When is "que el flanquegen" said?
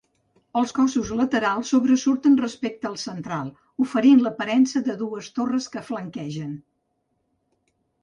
5.77-6.53